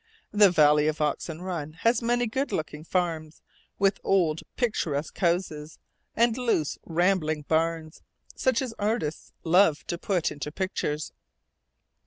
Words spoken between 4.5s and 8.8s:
picturesque houses, and loose rambling barns, such as